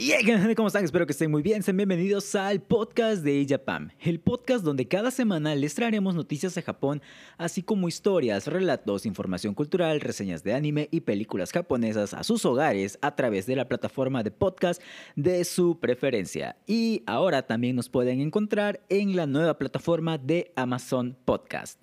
[0.00, 0.82] Y hey, ¿cómo están?
[0.82, 1.62] Espero que estén muy bien.
[1.62, 6.62] Sean bienvenidos al podcast de Japam, el podcast donde cada semana les traeremos noticias de
[6.62, 7.02] Japón,
[7.36, 12.98] así como historias, relatos, información cultural, reseñas de anime y películas japonesas a sus hogares
[13.02, 14.80] a través de la plataforma de podcast
[15.16, 16.56] de su preferencia.
[16.66, 21.78] Y ahora también nos pueden encontrar en la nueva plataforma de Amazon Podcast.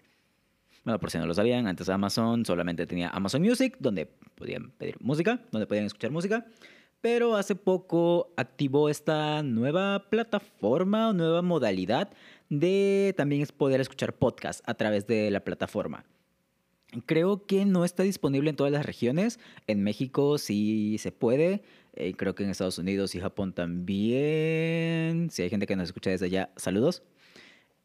[0.83, 4.95] Bueno, por si no lo sabían, antes Amazon solamente tenía Amazon Music, donde podían pedir
[5.01, 6.47] música, donde podían escuchar música
[7.07, 12.11] pero hace poco activó esta nueva plataforma o nueva modalidad
[12.49, 16.03] de también poder escuchar podcast a través de la plataforma.
[17.05, 19.39] Creo que no está disponible en todas las regiones.
[19.67, 21.63] En México sí se puede.
[21.93, 25.29] Eh, creo que en Estados Unidos y Japón también.
[25.31, 27.03] Si hay gente que nos escucha desde allá, saludos.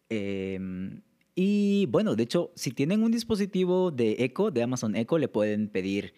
[0.08, 1.00] Em,
[1.36, 5.68] y bueno, de hecho, si tienen un dispositivo de Echo, de Amazon Echo, le pueden
[5.68, 6.12] pedir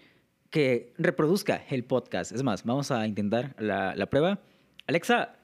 [0.54, 2.30] que reproduzca el podcast.
[2.30, 4.38] Es más, vamos a intentar la, la prueba.
[4.86, 5.34] Alexa,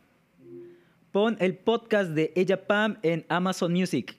[1.10, 4.16] pon el podcast de Ella Pam en Amazon Music.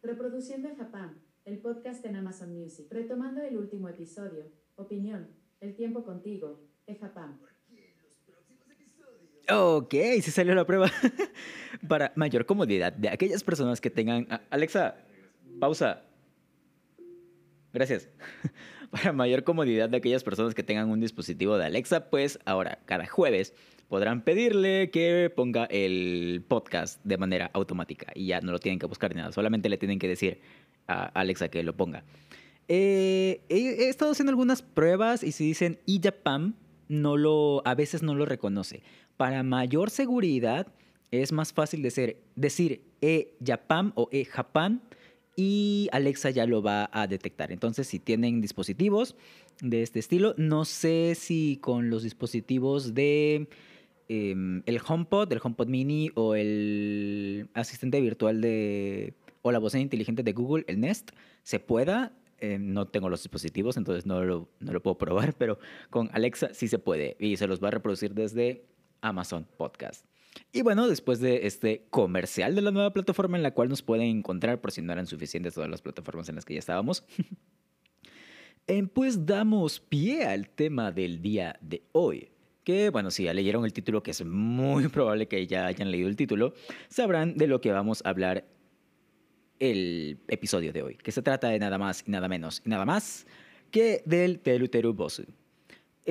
[0.00, 2.86] Reproduciendo Japam, el podcast en Amazon Music.
[2.88, 4.44] Retomando el último episodio.
[4.76, 5.26] Opinión.
[5.58, 6.60] El tiempo contigo.
[6.86, 7.40] Ejapam.
[9.50, 10.88] Ok, sí salió la prueba.
[11.88, 14.28] Para mayor comodidad de aquellas personas que tengan...
[14.50, 14.94] Alexa,
[15.58, 16.04] pausa.
[17.72, 18.08] Gracias.
[19.02, 23.06] Para mayor comodidad de aquellas personas que tengan un dispositivo de Alexa, pues ahora cada
[23.06, 23.54] jueves
[23.88, 28.86] podrán pedirle que ponga el podcast de manera automática y ya no lo tienen que
[28.86, 30.40] buscar ni nada, solamente le tienen que decir
[30.86, 32.04] a Alexa que lo ponga.
[32.68, 36.54] Eh, he, estado haciendo algunas pruebas y si dicen iJapam,
[36.88, 38.82] no lo, a veces no lo reconoce.
[39.16, 40.68] Para mayor seguridad
[41.10, 44.82] es más fácil decir, decir e-Japam o e-Japan
[45.40, 47.50] y Alexa ya lo va a detectar.
[47.50, 49.16] Entonces, si tienen dispositivos
[49.62, 53.48] de este estilo, no sé si con los dispositivos de
[54.08, 60.22] em, el HomePod, el HomePod Mini o el asistente virtual de o la bocina inteligente
[60.22, 61.12] de Google, el Nest,
[61.42, 62.12] se pueda.
[62.38, 65.58] Em, no tengo los dispositivos, entonces no lo, no lo puedo probar, pero
[65.88, 68.66] con Alexa sí se puede y se los va a reproducir desde
[69.00, 70.09] Amazon Podcast.
[70.52, 74.06] Y bueno, después de este comercial de la nueva plataforma en la cual nos pueden
[74.06, 77.04] encontrar, por si no eran suficientes todas las plataformas en las que ya estábamos,
[78.66, 82.30] eh, pues damos pie al tema del día de hoy.
[82.64, 86.08] Que bueno, si ya leyeron el título, que es muy probable que ya hayan leído
[86.08, 86.54] el título,
[86.88, 88.44] sabrán de lo que vamos a hablar
[89.60, 92.84] el episodio de hoy, que se trata de nada más y nada menos y nada
[92.84, 93.26] más
[93.70, 95.24] que del Teruteru Bosu.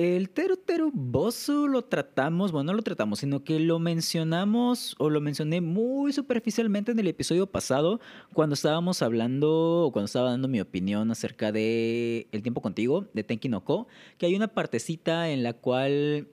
[0.02, 5.10] El Teru Teru Bosu lo tratamos, bueno, no lo tratamos, sino que lo mencionamos o
[5.10, 8.00] lo mencioné muy superficialmente en el episodio pasado
[8.32, 13.24] cuando estábamos hablando o cuando estaba dando mi opinión acerca de El tiempo contigo de
[13.24, 16.28] Tenki no Ko, que hay una partecita en la cual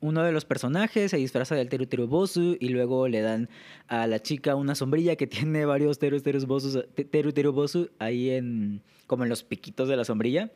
[0.00, 3.50] uno de los personajes se disfraza del Teru Teru Bosu y luego le dan
[3.86, 8.30] a la chica una sombrilla que tiene varios Teru Teru Bosu, Teru Teru Bosu ahí
[8.30, 10.50] en como en los piquitos de la sombrilla.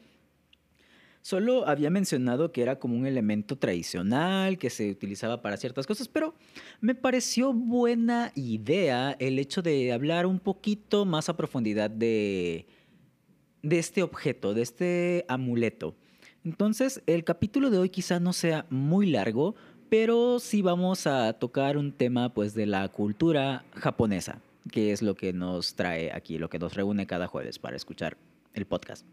[1.20, 6.08] Solo había mencionado que era como un elemento tradicional que se utilizaba para ciertas cosas,
[6.08, 6.34] pero
[6.80, 12.66] me pareció buena idea el hecho de hablar un poquito más a profundidad de,
[13.62, 15.96] este objeto, de este amuleto.
[16.44, 19.56] Entonces, el capítulo de hoy quizá no sea muy largo,
[19.88, 24.40] pero sí vamos a tocar un tema pues de la cultura japonesa,
[24.70, 28.16] que es lo que nos trae aquí, lo que nos reúne cada jueves para escuchar
[28.54, 29.04] el podcast.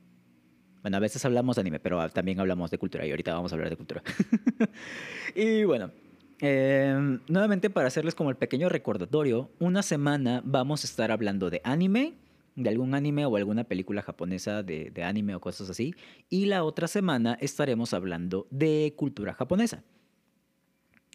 [0.85, 3.55] Bueno, a veces hablamos de anime, pero también hablamos de cultura y ahorita vamos a
[3.55, 4.03] hablar de cultura.
[5.35, 5.89] y bueno,
[6.37, 11.59] em, nuevamente para hacerles como el pequeño recordatorio, una semana vamos a estar hablando de
[11.63, 12.13] anime,
[12.55, 15.95] de algún anime o alguna película japonesa de, anime o cosas así.
[16.29, 19.83] Y la otra semana estaremos hablando de cultura japonesa.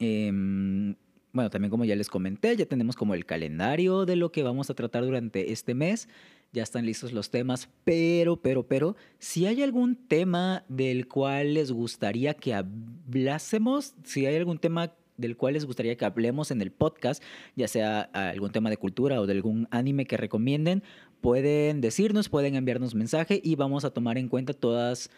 [0.01, 0.97] Em,
[1.33, 4.69] bueno, también como ya les comenté, ya tenemos como el calendario de lo que vamos
[4.69, 6.09] a tratar durante este mes
[6.53, 11.71] ya están listos los temas, pero, pero, pero, si hay algún tema del cual les
[11.71, 16.73] gustaría que hablásemos, si hay algún tema del cual les gustaría que hablemos en el
[16.73, 17.23] podcast,
[17.55, 20.83] ya sea algún tema de cultura o de algún anime que recomienden,
[21.21, 25.11] pueden decirnos, pueden enviarnos mensaje y vamos a tomar en cuenta todas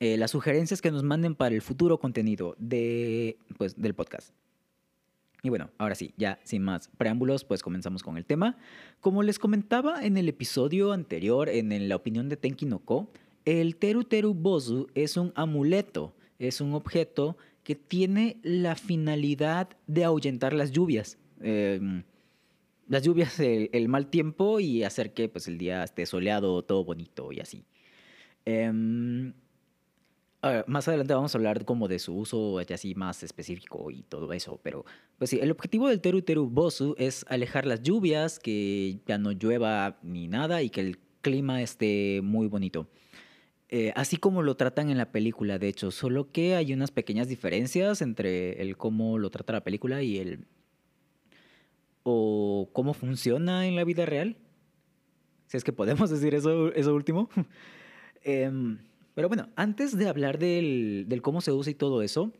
[0.00, 4.32] eh, las sugerencias que nos manden para el futuro contenido de, pues, del podcast.
[5.42, 8.56] Y bueno, ahora sí, ya sin más preámbulos, pues comenzamos con el tema.
[9.00, 12.82] Como les comentaba en el episodio anterior, en la opinión de Tenki no
[13.46, 20.04] el Teru Teru Bozu es un amuleto, es un objeto que tiene la finalidad de
[20.04, 21.18] ahuyentar las lluvias.
[21.40, 22.02] Em,
[22.88, 27.32] las lluvias, el, mal tiempo y hacer que pues, el día esté soleado, todo bonito
[27.32, 27.64] y así.
[28.44, 29.32] Em,
[30.46, 34.32] ah, más adelante vamos a hablar como de su uso así más específico y todo
[34.32, 34.84] eso, pero
[35.18, 39.32] pues sí, el objetivo del Teru Teru Bosu es alejar las lluvias, que ya no
[39.32, 42.88] llueva ni nada y que el clima esté muy bonito.
[43.68, 47.26] Eh, así como lo tratan en la película, de hecho, solo que hay unas pequeñas
[47.28, 50.46] diferencias entre el cómo lo trata la película y el...
[52.04, 54.36] o cómo funciona en la vida real.
[55.48, 57.28] Si es que podemos decir eso, eso último.
[58.28, 58.78] Em,
[59.16, 62.30] pero bueno, antes de hablar del, del cómo se usa y todo eso,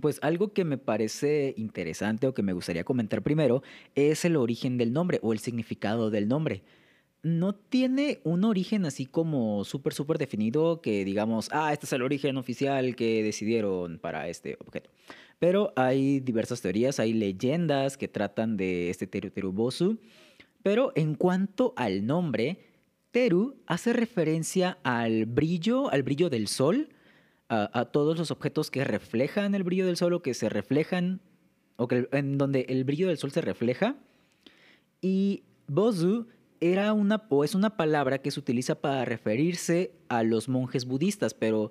[0.00, 3.64] pues algo que me parece interesante o que me gustaría comentar primero
[3.96, 6.62] es el origen del nombre o el significado del nombre
[7.26, 12.02] no tiene un origen así como súper, súper definido que digamos, ah, este es el
[12.02, 14.90] origen oficial que decidieron para este objeto.
[15.40, 19.98] Pero hay diversas teorías, hay leyendas que tratan de este Teru Teru Bosu.
[20.62, 22.65] Pero en cuanto al nombre,
[23.16, 26.90] Teru hace referencia al brillo, al brillo del sol,
[27.48, 31.22] a, todos los objetos que reflejan el brillo del sol o que se reflejan,
[31.76, 33.96] o que en donde el brillo del sol se refleja.
[35.00, 36.26] Y Bosu
[36.60, 41.32] era una, o es una palabra que se utiliza para referirse a los monjes budistas,
[41.32, 41.70] pero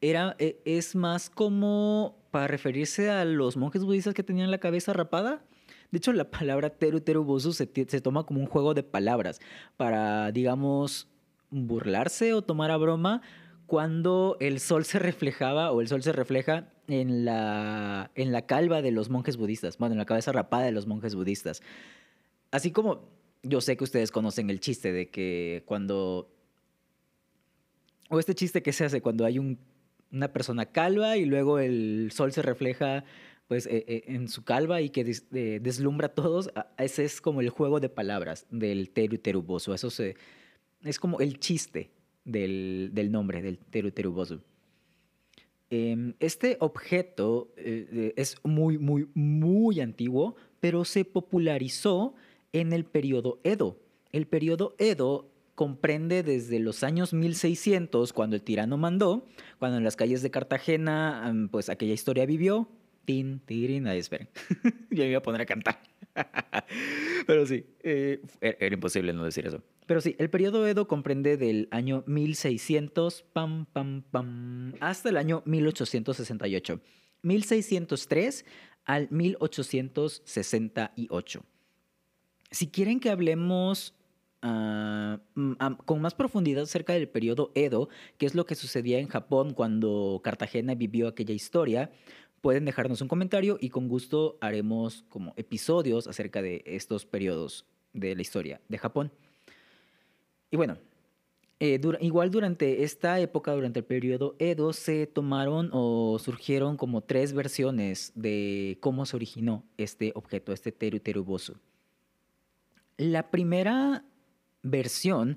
[0.00, 4.94] era, e, es más como para referirse a los monjes budistas que tenían la cabeza
[4.94, 5.44] rapada.
[5.90, 9.40] De hecho, la palabra teru teru bosu se, se toma como un juego de palabras
[9.76, 11.08] para, digamos,
[11.50, 13.22] burlarse o tomar a broma
[13.66, 18.80] cuando el sol se reflejaba o el sol se refleja en la, en la calva
[18.80, 21.62] de los monjes budistas, bueno, en la cabeza rapada de los monjes budistas.
[22.50, 23.08] Así como
[23.42, 26.32] yo sé que ustedes conocen el chiste de que cuando...
[28.08, 29.40] O este chiste que se hace cuando hay
[30.12, 33.04] una persona calva y luego el sol se refleja
[33.48, 35.04] pues e, e, en su calva y que
[35.60, 39.74] deslumbra a todos, ese es como el juego de palabras del teru teruboso.
[39.74, 40.16] Eso se,
[40.82, 41.90] es como el chiste
[42.24, 44.40] del, nombre del teru teruboso.
[45.68, 52.14] Em, este objeto eh, es muy, muy, muy antiguo, pero se popularizó
[52.52, 53.78] en el periodo Edo.
[54.12, 59.24] El periodo Edo comprende desde los años 1600, cuando el tirano mandó,
[59.58, 62.68] cuando en las calles de Cartagena, pues aquella historia vivió.
[63.06, 64.28] Tin, tirin, ahí esperen.
[64.90, 65.80] Yo me iba a poner a cantar.
[67.26, 69.62] Pero sí, eh, era imposible no decir eso.
[69.86, 75.44] Pero sí, el periodo Edo comprende del año 1600, pam, pam, pam, hasta el año
[75.46, 76.80] 1868.
[77.22, 78.44] 1603
[78.84, 81.44] al 1868.
[82.50, 83.94] Si quieren que hablemos
[84.42, 85.54] ah, mm,
[85.84, 87.88] con más profundidad acerca del periodo Edo,
[88.18, 91.90] que es lo que sucedía en Japón cuando Cartagena vivió aquella historia,
[92.46, 98.14] pueden dejarnos un comentario y con gusto haremos como episodios acerca de estos periodos de
[98.14, 99.10] la historia de Japón.
[100.52, 100.78] Y bueno,
[101.58, 107.32] eh, igual durante esta época, durante el periodo Edo, se tomaron o surgieron como tres
[107.32, 111.56] versiones de cómo se originó este objeto, este Teru Terubosu.
[112.96, 114.04] La primera
[114.62, 115.36] versión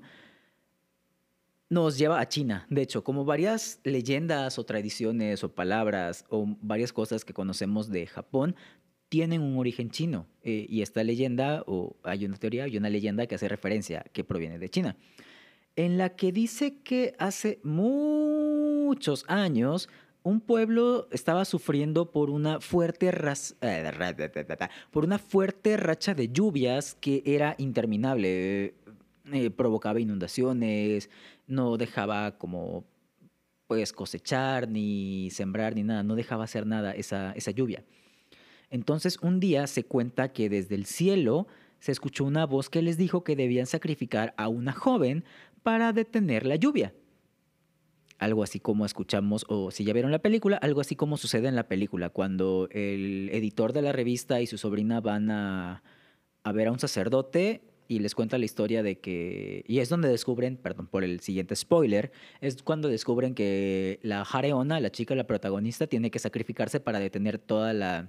[1.70, 2.66] nos lleva a China.
[2.68, 8.06] De hecho, como varias leyendas o tradiciones o palabras o varias cosas que conocemos de
[8.06, 8.56] Japón
[9.08, 10.26] tienen un origen chino.
[10.42, 14.24] Eh, y esta leyenda, o hay una teoría, hay una leyenda que hace referencia que
[14.24, 14.96] proviene de China,
[15.76, 19.88] en la que dice que hace muchos años
[20.22, 23.10] un pueblo estaba sufriendo por una fuerte
[23.62, 23.90] eh,
[24.90, 28.74] por una fuerte racha de lluvias que era interminable.
[29.32, 31.10] Eh, provocaba inundaciones,
[31.46, 32.84] no dejaba como
[33.66, 37.84] pues cosechar, ni sembrar, ni nada, no dejaba hacer nada esa, esa lluvia.
[38.68, 41.46] Entonces un día se cuenta que desde el cielo
[41.78, 45.24] se escuchó una voz que les dijo que debían sacrificar a una joven
[45.62, 46.92] para detener la lluvia
[48.20, 51.56] algo así como escuchamos, o si ya vieron la película, algo así como sucede en
[51.56, 55.82] la película, cuando el editor de la revista y su sobrina van a,
[56.52, 60.56] ver a un sacerdote y les cuenta la historia de que, y es donde descubren,
[60.56, 65.88] perdón por el siguiente spoiler, es cuando descubren que la Jareona, la chica, la protagonista,
[65.88, 68.08] tiene que sacrificarse para detener toda la,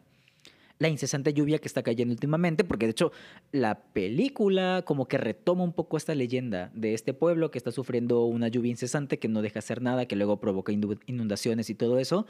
[0.78, 3.12] la incesante lluvia que está cayendo últimamente, porque de hecho
[3.52, 8.26] la película como que retoma un poco esta leyenda de este pueblo que está sufriendo
[8.26, 12.28] una lluvia incesante que no deja hacer nada, que luego provoca inundaciones y todo eso,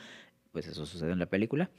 [0.53, 1.69] pues eso sucede en la película.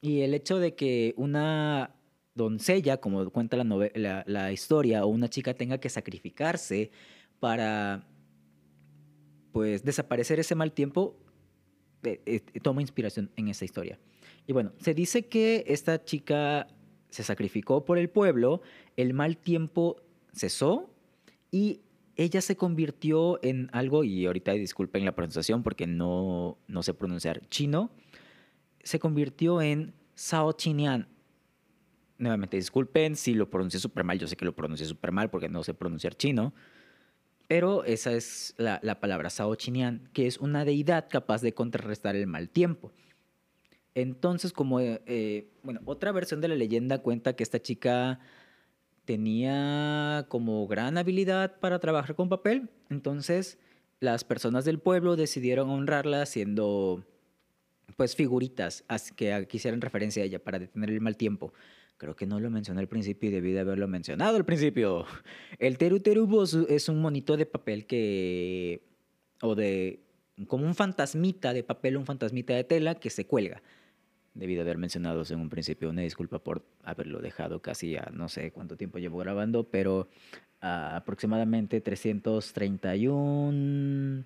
[0.00, 1.97] Y el hecho de que una
[2.38, 6.90] doncella, como cuenta la, historia, o una chica tenga que sacrificarse
[7.38, 8.06] para
[9.52, 11.18] pues desaparecer ese mal tiempo,
[12.04, 13.98] eh, eh, toma inspiración en esa historia.
[14.46, 16.68] Y bueno, se dice que esta chica
[17.10, 18.62] se sacrificó por el pueblo,
[18.96, 20.00] el mal tiempo
[20.32, 20.90] cesó
[21.50, 21.80] y
[22.16, 27.46] ella se convirtió en algo, y ahorita disculpen la pronunciación porque no, no sé pronunciar
[27.48, 27.90] chino,
[28.82, 31.08] se convirtió en Sao Chinian.
[32.18, 35.48] Nuevamente, disculpen si lo pronuncié súper mal, yo sé que lo pronuncié súper mal porque
[35.48, 36.52] no sé pronunciar chino,
[37.46, 42.16] pero esa es la, la palabra Sao Chinian, que es una deidad capaz de contrarrestar
[42.16, 42.92] el mal tiempo.
[43.94, 48.20] Entonces, como, eh, bueno, otra versión de la leyenda cuenta que esta chica
[49.04, 53.58] tenía como gran habilidad para trabajar con papel, entonces
[54.00, 57.04] las personas del pueblo decidieron honrarla haciendo
[57.96, 58.84] pues figuritas
[59.16, 61.52] que quisieran referencia a ella para detener el mal tiempo.
[61.98, 65.04] Creo que no lo mencioné al principio y debí de haberlo mencionado al principio.
[65.58, 68.82] El teru teru es un monito de papel que
[69.42, 69.98] o de
[70.46, 73.60] como un fantasmita de papel, un fantasmita de tela que se cuelga.
[74.34, 75.90] Debí de haber mencionado en un principio.
[75.90, 80.08] Una disculpa por haberlo dejado casi a no sé cuánto tiempo llevo grabando, pero
[80.60, 84.24] aproximadamente 331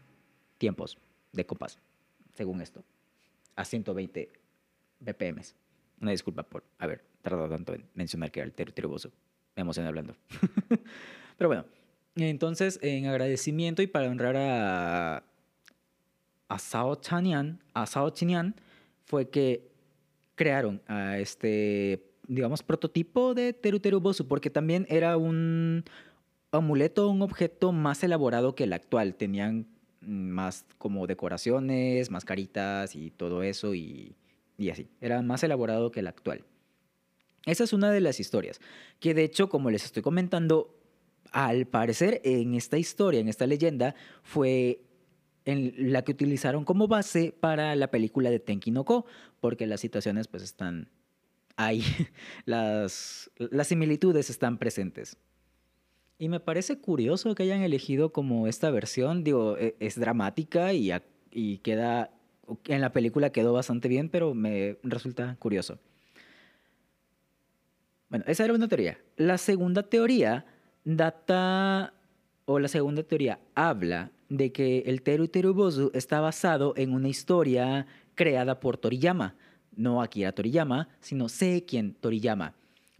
[0.58, 0.98] tiempos
[1.32, 1.78] de copas,
[2.34, 2.84] según esto,
[3.56, 4.30] a 120
[5.00, 5.54] BPMs.
[6.02, 9.10] Una disculpa por haber tardado tanto en mencionar que era el terriboso.
[9.56, 10.16] Me emocioné hablando.
[11.38, 11.64] pero bueno,
[12.16, 15.24] entonces en agradecimiento y para honrar a,
[16.48, 18.54] a Sao Chanian, a Sao Chinian,
[19.04, 19.70] fue que
[20.34, 25.84] crearon a este, digamos, prototipo de Teru Bosu, porque también era un
[26.50, 29.14] amuleto, un objeto más elaborado que el actual.
[29.14, 29.66] Tenían
[30.00, 34.16] más como decoraciones, más caritas y todo eso y
[34.70, 34.88] así.
[35.00, 36.44] Era más elaborado que el actual.
[37.46, 38.60] Esa es una de las historias,
[39.00, 40.78] que de hecho, como les estoy comentando,
[41.32, 44.80] al parecer en esta historia, en esta leyenda, fue
[45.44, 49.06] en la que utilizaron como base para la película de Tenki no Ko,
[49.40, 50.88] porque las situaciones pues están
[51.56, 51.82] ahí,
[52.44, 55.16] las, las similitudes están presentes.
[56.18, 60.92] Y me parece curioso que hayan elegido como esta versión, digo, e, es dramática y,
[61.32, 62.12] y queda,
[62.66, 65.78] en la película quedó bastante bien, pero me resulta curioso.
[68.12, 68.98] Bueno, esa era una teoría.
[69.16, 70.44] La segunda teoría
[70.84, 71.94] data,
[72.44, 77.08] o la segunda teoría habla de que el Teru Teru Bozu está basado en una
[77.08, 79.34] historia creada por Toriyama.
[79.74, 82.52] No Akira Toriyama, sino Seikien Toriyama.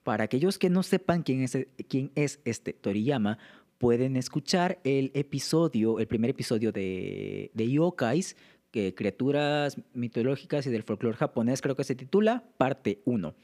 [0.03, 1.59] Para aquellos que no sepan quién es,
[1.91, 3.37] quién es este Toriyama,
[3.77, 8.35] pueden escuchar el episodio, el primer episodio de, de Yokais,
[8.71, 13.35] que criaturas mitológicas y del folclore japonés, creo que se titula Parte 1.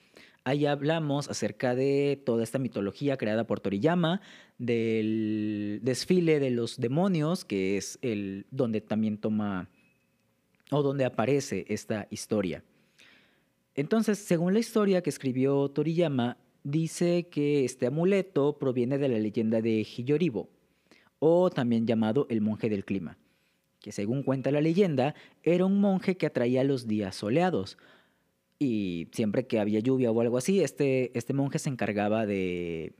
[0.45, 4.21] Ahí hablamos acerca de toda esta mitología creada por Toriyama,
[4.57, 9.69] del desfile de los demonios, que es el donde también toma
[10.71, 12.63] o donde aparece esta historia.
[13.75, 19.61] Entonces, según la historia que escribió Toriyama, dice que este amuleto proviene de la leyenda
[19.61, 20.49] de Hiyoribo,
[21.19, 23.19] o también llamado el monje del clima,
[23.81, 27.79] que según cuenta la leyenda, era un monje que atraía los días soleados,
[28.59, 32.95] y siempre que había lluvia o algo así, este, este monje se encargaba de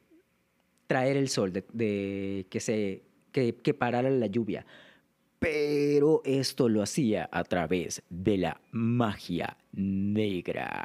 [0.87, 4.65] traer el sol, de, que, se, que, que parara la lluvia.
[5.39, 10.85] Pero esto lo hacía a través de la magia negra.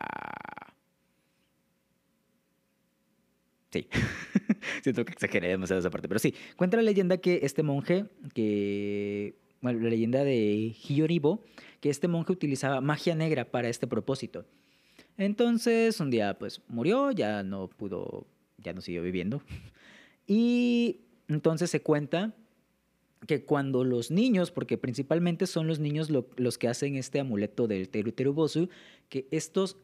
[3.71, 3.87] Sí,
[4.83, 9.35] siento que exageré demasiado esa parte, pero sí, cuenta la leyenda que este monje, que,
[9.63, 11.41] bueno, la leyenda de Hiyoribo,
[11.79, 14.45] que este monje utilizaba magia negra para este propósito.
[15.17, 18.27] Entonces, un día pues murió, ya no pudo,
[18.57, 19.41] ya no siguió viviendo.
[20.27, 22.33] Y entonces se cuenta
[23.25, 27.87] que cuando los niños, porque principalmente son los niños los que hacen este amuleto del
[27.89, 28.69] Teru Bosu,
[29.07, 29.77] que estos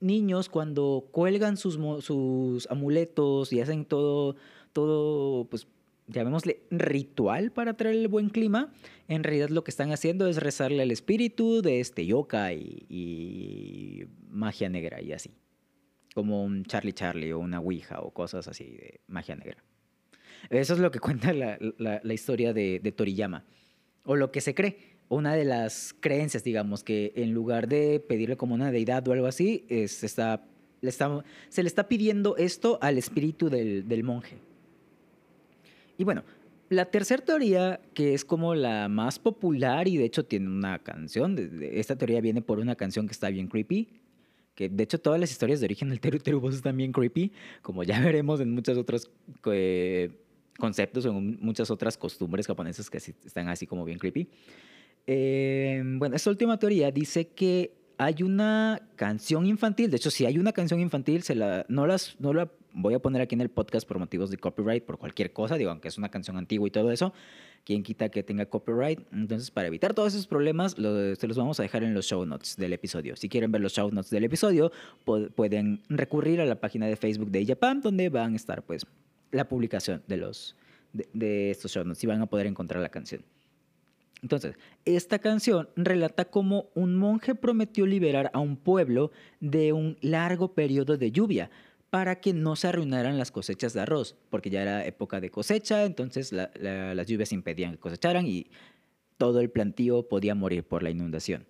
[0.00, 4.36] niños cuando cuelgan sus, sus amuletos y hacen todo,
[4.72, 5.66] todo, pues
[6.06, 8.72] llamémosle ritual para traer el buen clima,
[9.08, 14.68] en realidad lo que están haciendo es rezarle al espíritu de este yokai y, magia
[14.68, 15.30] negra y así.
[16.14, 19.62] Como un Charlie Charlie o una Ouija o cosas así de magia negra.
[20.50, 23.44] Eso es lo que cuenta la, historia de, Toriyama.
[24.04, 24.94] O lo que se cree.
[25.08, 29.26] Una de las creencias, digamos, que en lugar de pedirle como una deidad o algo
[29.26, 30.44] así, es, está,
[31.48, 34.38] se le está pidiendo esto al espíritu del monje.
[35.96, 36.24] Y bueno,
[36.70, 41.36] la tercera teoría, que es como la más popular y de hecho tiene una canción,
[41.62, 43.88] esta teoría viene por una canción que está bien creepy,
[44.54, 47.32] que de hecho todas las historias de origen del Teru Teru están bien creepy,
[47.62, 49.10] como ya veremos en muchos otros
[49.46, 50.10] eh,
[50.58, 54.28] conceptos o en muchas otras costumbres japonesas que están así como bien creepy.
[55.06, 60.38] Eh, bueno, esta última teoría dice que hay una canción infantil, de hecho, si hay
[60.38, 63.48] una canción infantil, se la, no, las, no la voy a poner aquí en el
[63.48, 66.70] podcast por motivos de copyright, por cualquier cosa, digo, aunque es una canción antigua y
[66.70, 67.14] todo eso,
[67.64, 69.00] quien quita que tenga copyright.
[69.12, 72.56] Entonces, para evitar todos esos problemas, se los vamos a dejar en los show notes
[72.56, 73.16] del episodio.
[73.16, 74.72] Si quieren ver los show notes del episodio,
[75.34, 78.84] pueden recurrir a la página de Facebook de Japan, donde van a estar, pues,
[79.30, 80.56] la publicación de, los,
[80.92, 83.22] de estos show notes y van a poder encontrar la canción.
[84.20, 90.54] Entonces, esta canción relata cómo un monje prometió liberar a un pueblo de un largo
[90.54, 91.50] periodo de lluvia
[91.94, 95.84] para que no se arruinaran las cosechas de arroz, porque ya era época de cosecha,
[95.84, 98.48] entonces las lluvias impedían que cosecharan y
[99.16, 101.46] todo el plantío podía morir por la inundación.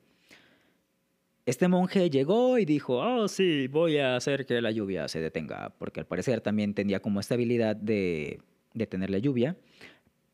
[1.46, 5.74] Este monje llegó y dijo, oh sí, voy a hacer que la lluvia se detenga,
[5.78, 8.38] porque al parecer también tenía como estabilidad de
[8.74, 9.56] detener la lluvia,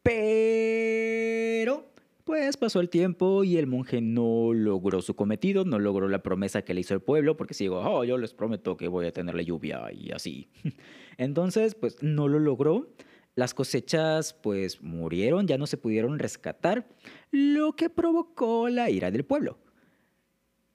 [0.02, 1.84] pero
[2.30, 6.62] pues pasó el tiempo y el monje no logró su cometido, no logró la promesa
[6.62, 9.12] que le hizo el pueblo, porque si digo, oh, yo les prometo que voy a
[9.12, 10.48] tener la lluvia y así.
[11.18, 12.94] Entonces, pues no lo logró.
[13.34, 16.86] Las cosechas pues murieron, ya no se pudieron rescatar,
[17.32, 19.58] lo que provocó la ira del pueblo.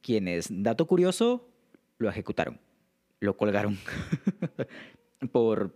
[0.01, 1.47] Quienes, dato curioso,
[1.99, 2.59] lo ejecutaron,
[3.21, 3.77] lo colgaron
[5.31, 5.73] por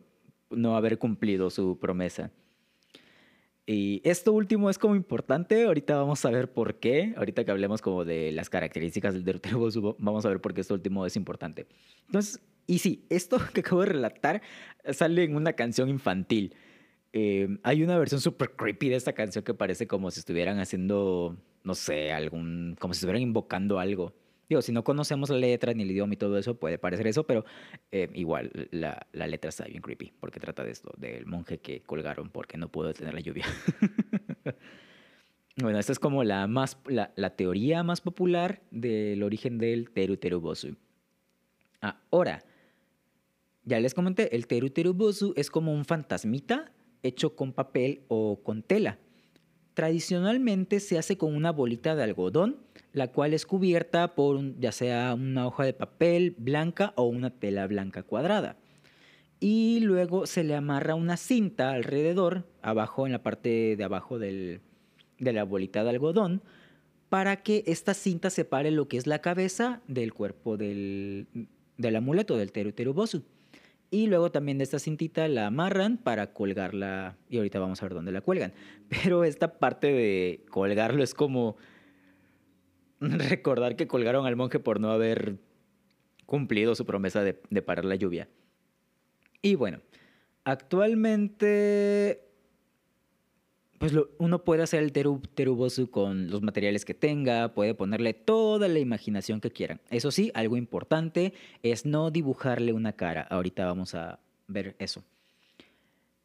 [0.49, 2.33] no haber cumplido su promesa.
[3.71, 7.83] Y esto último es como importante, ahorita vamos a ver por qué, ahorita que hablemos
[7.83, 11.67] como de las características del Deuterobosu, vamos a ver por qué esto último es importante.
[12.07, 14.41] Entonces, y sí, esto que acabo de relatar
[14.91, 16.55] sale en una canción infantil.
[17.13, 21.37] Eh, hay una versión súper creepy de esta canción que parece como si estuvieran haciendo,
[21.63, 24.15] no sé, algún, como si estuvieran invocando algo.
[24.49, 27.27] Digo, si no conocemos la letra ni el idioma y todo eso, puede parecer eso,
[27.27, 27.45] pero
[27.91, 31.83] eh, igual la, la, letra está bien creepy, porque trata de esto, del monje que
[31.83, 33.45] colgaron porque no pudo detener la lluvia.
[35.61, 40.17] bueno, esta es como la, más, la, la teoría más popular del origen del Teru
[40.17, 40.75] Teru Bosu.
[41.81, 42.43] Ahora,
[43.63, 46.71] ya les comenté, el Teru Teru Bosu es como un fantasmita
[47.03, 48.97] hecho con papel o con tela.
[49.75, 52.57] Tradicionalmente se hace con una bolita de algodón,
[52.93, 57.67] la cual es cubierta por ya sea una hoja de papel blanca o una tela
[57.67, 58.57] blanca cuadrada.
[59.39, 64.59] Y luego se le amarra una cinta alrededor, abajo, en la parte de abajo de
[65.19, 66.41] la bolita de algodón,
[67.07, 71.27] para que esta cinta separe lo que es la cabeza del cuerpo del,
[71.95, 73.23] amuleto, del teru teru bosu.
[73.91, 77.17] Y luego también de esta cintita la amarran para colgarla.
[77.27, 78.53] Y ahorita vamos a ver dónde la cuelgan.
[78.89, 81.57] Pero esta parte de colgarlo es como
[83.29, 85.37] recordar que colgaron al monje por no haber
[86.25, 88.29] cumplido su promesa de, parar la lluvia.
[89.41, 89.79] Y bueno,
[90.43, 92.25] actualmente
[93.79, 98.67] pues uno puede hacer el teru, terubosu con los materiales que tenga, puede ponerle toda
[98.67, 99.79] la imaginación que quieran.
[99.89, 101.33] Eso sí, algo importante
[101.63, 103.21] es no dibujarle una cara.
[103.21, 105.01] Ahorita vamos a ver eso.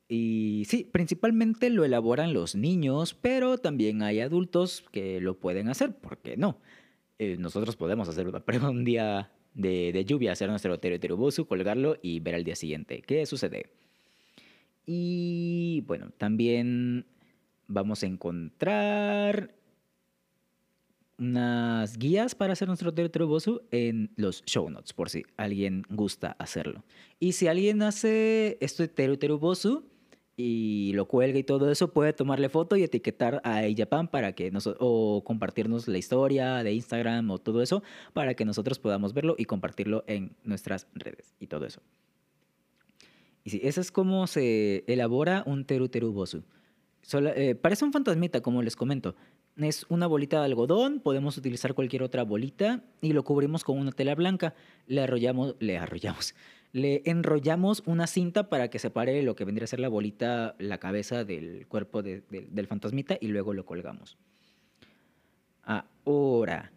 [0.09, 5.97] Y sí, principalmente lo elaboran los niños, pero también hay adultos que lo pueden hacer,
[5.97, 6.59] ¿por qué no?
[7.19, 12.21] Eh, nosotros podemos hacer una prueba un día de, lluvia, hacer nuestro terubosu, colgarlo y
[12.21, 13.71] ver al día siguiente qué sucede.
[14.85, 17.07] Y bueno, también
[17.67, 19.55] vamos a encontrar
[21.17, 26.85] unas guías para hacer nuestro terubosu en los show notes, por si alguien gusta hacerlo.
[27.21, 29.94] Y si alguien hace esto de terubosu
[30.37, 34.51] y lo cuelga y todo eso, puede tomarle foto y etiquetar a Japan para que
[34.51, 39.37] nos, o compartirnos la historia de Instagram o todo eso para que nosotros podamos verlo
[39.39, 41.81] y compartirlo en nuestras redes y todo eso.
[43.45, 46.43] Y sí, eso es como se elabora un teru terubosu.
[47.13, 49.15] Eh, parece un fantasmita, como les comento.
[49.57, 53.93] Es una bolita de algodón, podemos utilizar cualquier otra bolita y lo cubrimos con una
[53.93, 54.55] tela blanca.
[54.87, 56.35] Le arrollamos, le arrollamos,
[56.75, 60.79] le enrollamos una cinta para que separe lo que vendría a ser la bolita, la
[60.79, 64.19] cabeza del cuerpo del fantasmita y luego lo colgamos.
[65.63, 66.73] Ahora,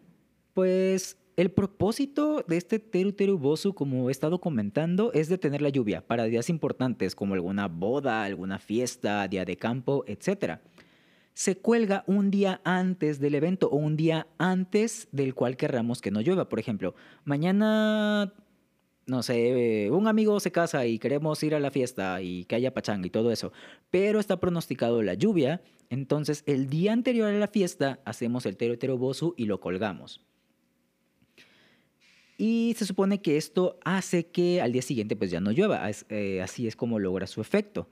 [0.54, 5.70] pues el propósito de este Teru Teru Bosu, como he estado comentando, es detener la
[5.70, 10.60] lluvia para días importantes como alguna boda, alguna fiesta, día de campo, etc.
[11.34, 16.12] Se cuelga un día antes del evento o un día antes del cual querramos que
[16.12, 16.50] no llueva.
[16.50, 16.94] Por ejemplo,
[17.26, 18.32] mañana,
[19.08, 22.74] no sé, un amigo se casa y queremos ir a la fiesta y que haya
[22.74, 23.52] pachanga y todo eso,
[23.90, 28.78] pero está pronosticado la lluvia, entonces el día anterior a la fiesta hacemos el Teru
[28.78, 30.22] Teru Bosu y lo colgamos.
[32.38, 35.90] Y se supone que esto hace que al día siguiente pues ya no llueva.
[36.10, 37.90] Eh, así es como logra su efecto.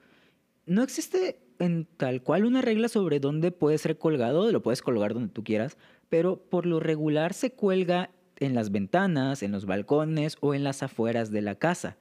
[0.68, 5.14] No existe en tal cual una regla sobre dónde puede ser colgado, lo puedes colgar
[5.14, 5.78] donde tú quieras,
[6.10, 10.84] pero por lo regular se cuelga en las ventanas, en los balcones o en las
[10.84, 11.98] afueras de la casa.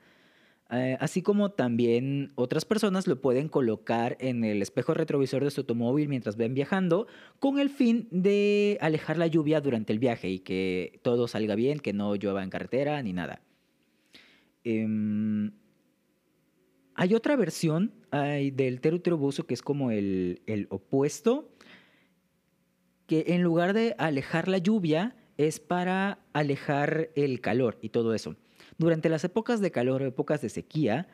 [0.70, 5.60] Eh, así como también otras personas lo pueden colocar en el espejo retrovisor de su
[5.60, 7.06] automóvil mientras ven viajando
[7.38, 11.80] con el fin de alejar la lluvia durante el viaje y que todo salga bien,
[11.80, 13.42] que no llueva en carretera ni nada.
[14.64, 15.52] Em,
[16.94, 19.02] hay otra versión del Teru
[19.46, 21.50] que es como el, el opuesto,
[23.06, 28.36] que en lugar de alejar la lluvia es para alejar el calor y todo eso.
[28.78, 31.08] Durante las épocas de calor o épocas de sequía,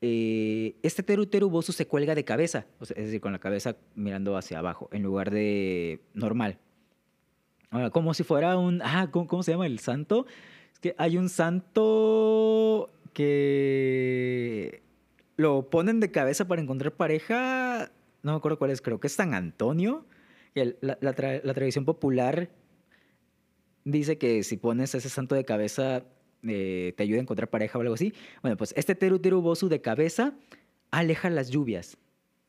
[0.00, 4.58] eh, este teru teru se cuelga de cabeza, es decir, con la cabeza mirando hacia
[4.58, 6.58] abajo, en lugar de normal.
[7.92, 8.82] como si fuera un...
[8.82, 10.26] Ah, ¿cómo, se llama el santo?
[10.72, 14.82] Es que hay un santo que
[15.36, 17.90] lo ponen de cabeza para encontrar pareja.
[18.22, 20.04] No me acuerdo cuál es, creo que es San Antonio.
[20.54, 22.48] La, la, tradición popular
[23.86, 26.04] dice que si pones ese santo de cabeza
[26.42, 28.12] eh, te ayuda a encontrar pareja o algo así.
[28.42, 30.34] Bueno, pues este Teru Teru de cabeza
[30.90, 31.96] aleja las lluvias.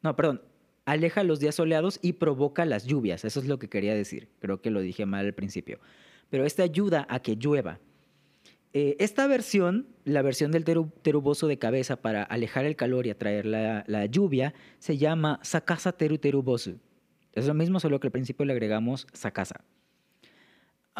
[0.02, 0.41] No, perdón,
[0.86, 3.23] aleja los días soleados y provoca las lluvias.
[3.23, 4.30] Eso es lo que quería decir.
[4.39, 5.80] Creo que lo dije mal al principio.
[6.30, 7.80] Pero este ayuda a que llueva.
[8.73, 13.12] Eh, esta versión, la versión del teru, teruboso de cabeza para alejar el calor y
[13.12, 16.80] atraer la, la lluvia, se llama Sakasa Teru Terubosu.
[17.34, 19.63] Es lo mismo, solo que al principio le agregamos Sakasa.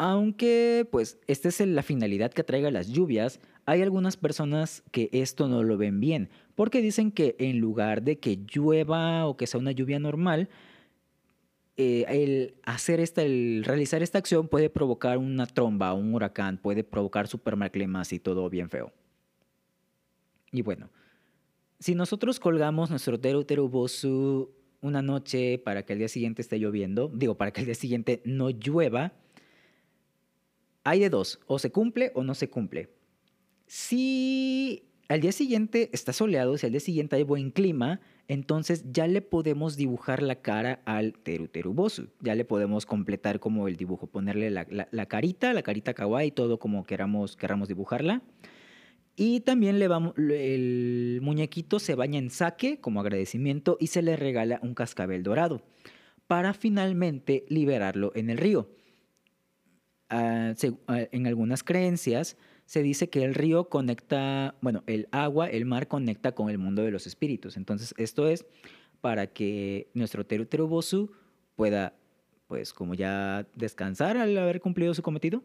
[0.00, 5.48] Aunque, pues, esta es la finalidad que atraiga las lluvias, hay algunas personas que esto
[5.48, 9.58] no lo ven bien, porque dicen que en lugar de que llueva o que sea
[9.58, 10.50] una lluvia normal,
[11.76, 16.84] eh, el hacer esta, el realizar esta acción puede provocar una tromba, un huracán, puede
[16.84, 18.92] provocar supermaclemas y todo bien feo.
[20.52, 20.90] Y bueno,
[21.80, 26.60] si nosotros colgamos nuestro Teru Teru Bosu una noche para que el día siguiente esté
[26.60, 29.12] lloviendo, digo, para que el día siguiente no llueva,
[30.88, 32.88] hay de dos, o se cumple o no se cumple.
[33.66, 39.06] Si al día siguiente está soleado, si al día siguiente hay buen clima, entonces ya
[39.06, 42.08] le podemos dibujar la cara al teruterubosu.
[42.20, 46.84] Ya le podemos completar como el dibujo, ponerle la, carita, la carita kawaii, todo como
[46.84, 48.22] queramos, queramos dibujarla.
[49.14, 54.16] Y también le vamos, el muñequito se baña en sake como agradecimiento y se le
[54.16, 55.62] regala un cascabel dorado
[56.26, 58.70] para finalmente liberarlo en el río.
[60.10, 60.54] Ah,
[60.86, 65.88] ah, en algunas creencias se dice que el río conecta, bueno, el agua, el mar
[65.88, 67.56] conecta con el mundo de los espíritus.
[67.56, 68.46] Entonces, esto es
[69.00, 71.10] para que nuestro Teru Terubosu
[71.56, 71.94] pueda,
[72.46, 75.42] pues, como ya descansar al haber cumplido su cometido.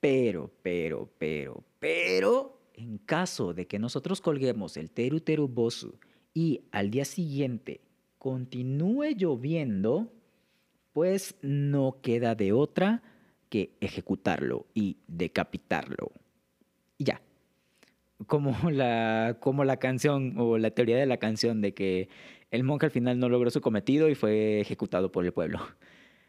[0.00, 5.98] Pero, pero, pero, pero, en caso de que nosotros colguemos el Teru Terubosu
[6.34, 7.80] y al día siguiente
[8.18, 10.12] continúe lloviendo,
[10.92, 13.02] pues no queda de otra
[13.80, 16.12] ejecutarlo y decapitarlo.
[16.98, 17.20] Y ya.
[18.26, 22.08] Como la, como la canción o la teoría de la canción de que
[22.50, 25.60] el monje al final no logró su cometido y fue ejecutado por el pueblo.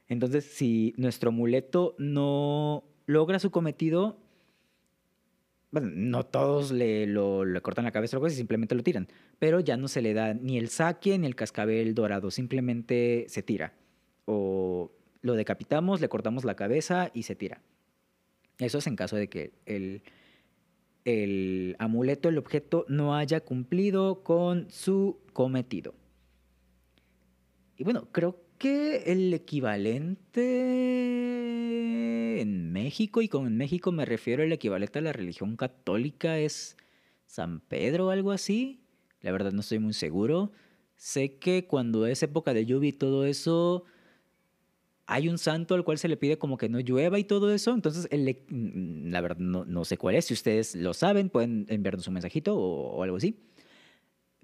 [0.07, 4.17] Entonces, si nuestro amuleto no logra su cometido,
[5.71, 7.07] bueno, no todos le
[7.61, 9.07] cortan la cabeza o algo así, simplemente lo tiran.
[9.39, 13.43] Pero ya no se le da ni el saque ni el cascabel dorado, simplemente se
[13.43, 13.73] tira.
[14.25, 14.91] O
[15.25, 17.59] lo decapitamos, le cortamos la cabeza y se tira.
[18.59, 20.03] Eso es en caso de que el,
[21.03, 25.95] el amuleto, el objeto, no haya cumplido con su cometido.
[27.75, 30.21] Y bueno, creo que el equivalente
[32.39, 36.77] en México, y con México me refiero al equivalente a la religión católica, es
[37.25, 38.83] San Pedro o algo así.
[39.21, 40.51] La verdad no estoy muy seguro.
[40.97, 43.85] Sé que cuando es época de lluvia y todo eso,
[45.07, 47.73] hay un santo al cual se le pide como que no llueva y todo eso.
[47.73, 50.25] Entonces, el, mm, la verdad, no, sé cuál es.
[50.25, 53.39] Si ustedes lo saben, pueden enviarnos un mensajito o, algo así.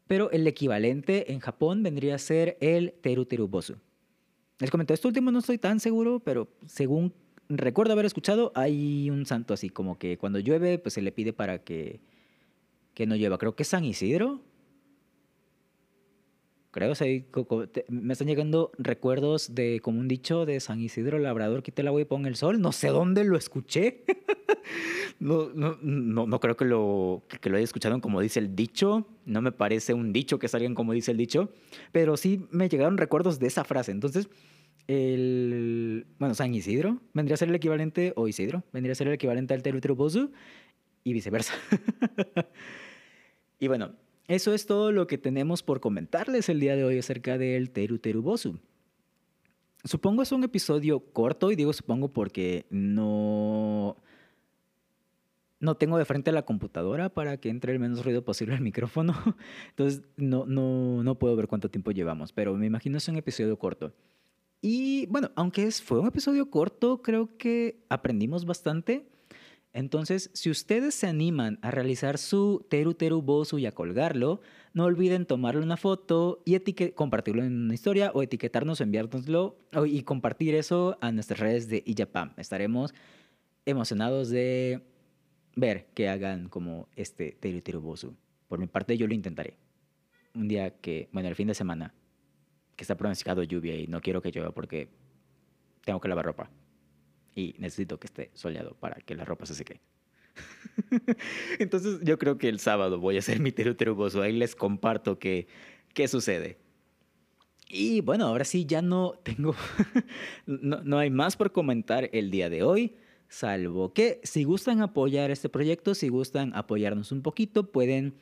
[0.08, 3.76] Pero el equivalente en Japón vendría a ser el Teru Teru Bosu.
[4.60, 7.14] Les comento, esto último no estoy tan seguro, pero según
[7.50, 11.34] recuerdo haber escuchado, hay un santo así, como que cuando llueve, pues se le pide
[11.34, 12.02] para que,
[12.94, 13.40] que no llueva.
[13.40, 14.42] Creo que es San Isidro,
[16.72, 21.82] creo, o me están llegando recuerdos de como un dicho de San Isidro Labrador, quite
[21.82, 22.62] el agua y pon el sol.
[22.62, 24.04] No sé dónde lo escuché.
[25.20, 29.08] no, no, no, creo que lo, que lo haya escuchado como dice el dicho.
[29.26, 31.50] No me parece un dicho que salgan como dice el dicho.
[31.92, 33.92] Pero sí me llegaron recuerdos de esa frase.
[33.92, 34.30] Entonces,
[34.88, 39.14] el, bueno, San Isidro vendría a ser el equivalente, o Isidro, vendría a ser el
[39.14, 40.32] equivalente al Teru Bosu
[41.04, 41.54] y viceversa.
[43.60, 43.94] y bueno,
[44.28, 48.00] eso es todo lo que tenemos por comentarles el día de hoy acerca del Teru
[48.00, 48.60] Teru Bosu.
[49.84, 53.98] supongo es un episodio corto y digo supongo porque no
[55.62, 59.14] no tengo de frente la computadora para que entre el menos ruido posible al micrófono.
[59.70, 63.58] Entonces no, no, no puedo ver cuánto tiempo llevamos, pero me imagino es un episodio
[63.58, 63.94] corto.
[64.62, 69.11] Y bueno, aunque fue un episodio corto, creo que aprendimos bastante.
[69.74, 74.42] Entonces, si ustedes se animan a realizar su Teru Teru Bosu y a colgarlo,
[74.74, 76.60] no olviden tomarle una foto y
[76.92, 81.84] compartirlo en una historia o etiquetarnos o enviárnoslo y compartir eso a nuestras redes de
[81.86, 82.34] Ijapam.
[82.36, 82.94] Estaremos
[83.66, 84.82] emocionados de
[85.56, 88.16] ver que hagan como este Teru Teru Bosu.
[88.50, 89.56] Por mi parte, yo lo intentaré.
[90.36, 91.94] Un día que, bueno, el fin de semana,
[92.76, 94.90] que está pronosticado lluvia y no quiero que llueva porque
[95.86, 96.50] tengo que lavar ropa.
[97.36, 99.80] Y necesito que esté soleado para que la ropa se seque.
[101.60, 104.22] Entonces yo creo que el sábado voy a hacer mi Teru Teru Bosu.
[104.22, 105.48] Ahí les comparto qué,
[105.94, 106.58] qué sucede.
[107.70, 109.56] Y bueno, ahora sí, ya no tengo,
[110.46, 112.96] no, no hay más por comentar el día de hoy.
[113.30, 118.16] Salvo que si gustan apoyar este proyecto, si gustan apoyarnos un poquito, pueden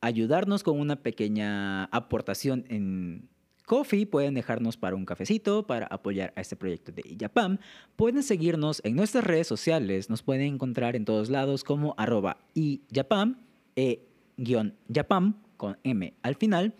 [0.00, 3.28] ayudarnos con una pequeña aportación en
[3.70, 7.58] Coffee, pueden dejarnos para un cafecito para apoyar a este proyecto de Iyapam.
[7.94, 13.36] Pueden seguirnos en nuestras redes sociales, nos pueden encontrar en todos lados como arroba Iyapam,
[13.76, 16.74] e-yapam con M al final.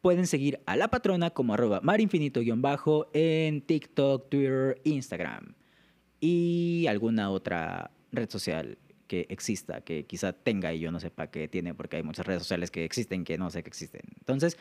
[0.00, 5.52] Pueden seguir a la patrona como arroba marinfinito-bajo en TikTok, Twitter, Instagram
[6.20, 11.48] y alguna otra red social que exista, que quizá tenga y yo no sepa que
[11.48, 14.00] tiene, porque hay muchas redes sociales que existen que no sé que existen.
[14.20, 14.56] Entonces,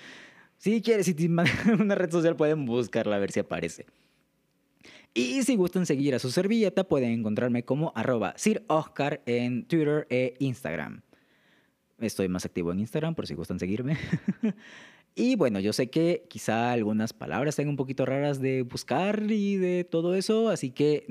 [0.60, 1.16] si quieres, si
[1.80, 3.86] una red social pueden buscarla a ver si aparece.
[5.14, 10.06] Y si gustan seguir a su servilleta, pueden encontrarme como arroba Sir Oscar en Twitter
[10.10, 11.02] e Instagram.
[11.98, 13.98] Estoy más activo en Instagram por si gustan seguirme.
[15.16, 19.58] Y bueno, yo sé que quizá algunas palabras sean un poquito raras de buscar y
[19.58, 21.06] de todo eso, así que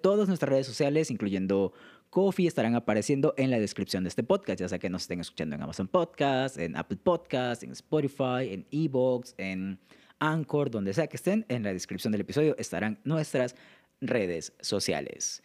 [0.00, 1.74] todas nuestras redes sociales, incluyendo
[2.10, 5.54] Coffee, estarán apareciendo en la descripción de este podcast, ya sea que nos estén escuchando
[5.54, 9.78] en Amazon Podcast, en Apple Podcast, en Spotify, en Evox, en
[10.18, 13.54] Anchor, donde sea que estén, en la descripción del episodio estarán nuestras
[14.00, 15.40] redes sociales.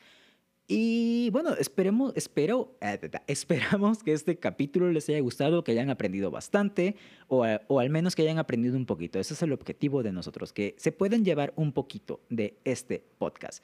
[0.67, 6.31] Y bueno, esperemos, espero, eh, esperamos que este capítulo les haya gustado, que hayan aprendido
[6.31, 6.95] bastante
[7.27, 9.19] o, o, al menos que hayan aprendido un poquito.
[9.19, 13.63] Ese es el objetivo de nosotros, que se puedan llevar un poquito de este podcast.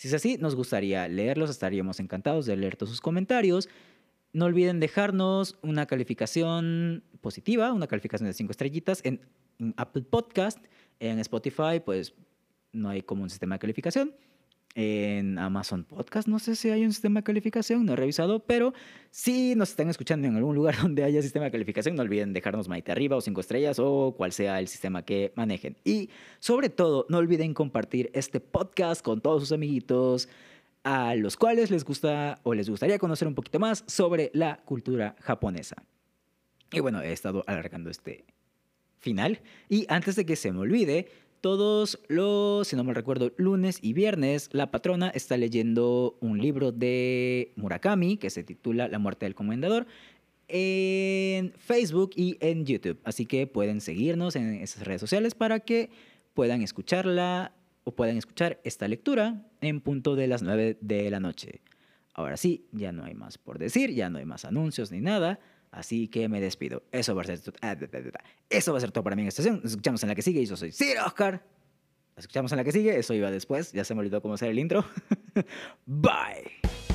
[0.00, 3.68] Si es así, nos gustaría leerlos, estaríamos encantados de leer todos sus comentarios.
[4.32, 9.20] No olviden dejarnos una calificación positiva, una calificación de cinco estrellitas en,
[9.76, 10.58] Apple Podcast,
[11.00, 12.14] en Spotify, pues
[12.72, 14.14] no hay como un sistema de calificación
[14.74, 16.28] en Amazon Podcast.
[16.28, 18.72] No sé si hay un sistema de calificación, no he revisado, pero
[19.10, 22.68] si nos están escuchando en algún lugar donde haya sistema de calificación, no olviden dejarnos
[22.68, 25.76] maite arriba o cinco estrellas o cual sea el sistema que manejen.
[25.84, 30.28] Y sobre todo, no olviden compartir este podcast con todos sus amiguitos
[30.82, 35.16] a los cuales les gusta o les gustaría conocer un poquito más sobre la cultura
[35.20, 35.76] japonesa.
[36.72, 38.24] Y bueno, he estado alargando este
[38.98, 39.40] final.
[39.68, 41.08] Y antes de que se me olvide,
[41.40, 46.72] todos los, si no me recuerdo, lunes y viernes, la patrona está leyendo un libro
[46.72, 49.86] de Murakami que se titula La muerte del comendador
[50.48, 52.98] en Facebook y en YouTube.
[53.04, 55.90] Así que pueden seguirnos en esas redes sociales para que
[56.34, 57.52] puedan escucharla
[57.84, 61.60] o puedan escuchar esta lectura en punto de las 9 de la noche.
[62.14, 65.38] Ahora sí, ya no hay más por decir, ya no hay más anuncios ni nada.
[65.70, 66.82] Así que me despido.
[66.90, 67.76] Eso va a ser, ah,
[68.48, 69.60] eso va a ser todo para mí en esta sesión.
[69.62, 70.44] Nos escuchamos en la que sigue.
[70.44, 71.44] Yo soy Sir Oscar.
[72.16, 72.98] Nos escuchamos en la que sigue.
[72.98, 73.72] Eso iba después.
[73.72, 74.84] Ya se me olvidó cómo hacer el intro.
[75.86, 76.89] Bye.